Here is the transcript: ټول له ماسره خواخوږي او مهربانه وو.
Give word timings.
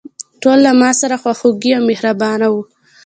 ټول 0.41 0.57
له 0.65 0.71
ماسره 0.81 1.15
خواخوږي 1.21 1.71
او 1.77 1.81
مهربانه 1.89 2.47
وو. 2.49 2.61